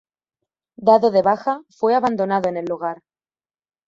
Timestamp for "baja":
1.21-1.61